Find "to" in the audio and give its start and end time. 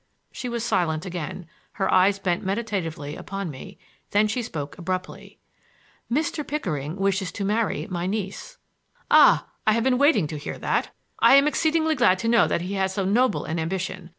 7.33-7.45, 10.25-10.39, 12.17-12.27